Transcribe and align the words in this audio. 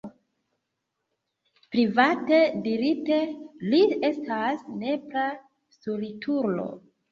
Private 1.75 2.39
dirite, 2.69 3.21
li 3.67 3.83
estas 4.11 4.67
nepra 4.87 5.29
stultulo. 5.79 6.69